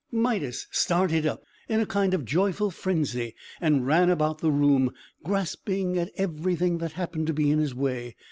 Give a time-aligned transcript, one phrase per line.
[0.11, 4.91] Midas started up, in a kind of joyful frenzy, and ran about the room,
[5.23, 8.15] grasping at everything that happened to be in his way.